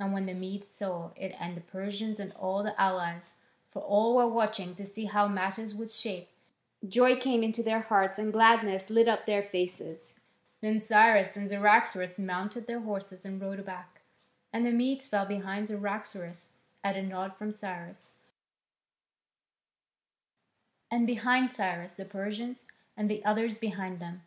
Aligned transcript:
And 0.00 0.12
when 0.12 0.26
the 0.26 0.34
Medes 0.34 0.66
saw 0.66 1.12
it 1.14 1.32
and 1.38 1.56
the 1.56 1.60
Persians 1.60 2.18
and 2.18 2.32
all 2.32 2.64
the 2.64 2.74
allies 2.80 3.34
for 3.70 3.80
all 3.82 4.16
were 4.16 4.26
watching 4.26 4.74
to 4.74 4.84
see 4.84 5.04
how 5.04 5.28
matters 5.28 5.72
would 5.76 5.92
shape 5.92 6.28
joy 6.84 7.14
came 7.14 7.44
into 7.44 7.62
their 7.62 7.78
hearts 7.78 8.18
and 8.18 8.32
gladness 8.32 8.90
lit 8.90 9.06
up 9.06 9.26
their 9.26 9.44
faces. 9.44 10.16
Then 10.60 10.80
Cyrus 10.80 11.36
and 11.36 11.48
Cyaxares 11.48 12.18
mounted 12.18 12.66
their 12.66 12.80
horses 12.80 13.24
and 13.24 13.40
rode 13.40 13.64
back, 13.64 14.00
and 14.52 14.66
the 14.66 14.72
Medes 14.72 15.06
fell 15.06 15.22
in 15.22 15.38
behind 15.38 15.68
Cyaxares, 15.68 16.48
at 16.82 16.96
a 16.96 17.02
nod 17.04 17.36
from 17.36 17.52
Cyrus, 17.52 18.10
and 20.90 21.06
behind 21.06 21.48
Cyrus 21.48 21.94
the 21.94 22.04
Persians, 22.04 22.66
and 22.96 23.08
the 23.08 23.24
others 23.24 23.58
behind 23.58 24.00
them. 24.00 24.24